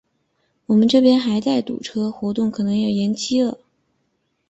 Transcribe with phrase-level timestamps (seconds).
[0.65, 3.59] 我们这边还在堵车，活动可能要延期了。